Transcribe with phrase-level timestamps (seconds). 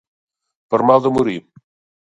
[0.75, 1.39] Per mal de morir.